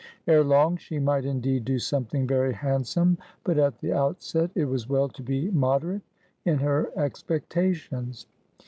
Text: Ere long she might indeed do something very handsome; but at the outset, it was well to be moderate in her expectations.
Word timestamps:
Ere 0.25 0.43
long 0.43 0.77
she 0.77 0.97
might 0.97 1.25
indeed 1.25 1.63
do 1.63 1.77
something 1.77 2.25
very 2.25 2.51
handsome; 2.53 3.19
but 3.43 3.59
at 3.59 3.77
the 3.77 3.93
outset, 3.93 4.49
it 4.55 4.65
was 4.65 4.89
well 4.89 5.07
to 5.07 5.21
be 5.21 5.51
moderate 5.51 6.01
in 6.43 6.57
her 6.57 6.89
expectations. 6.95 8.25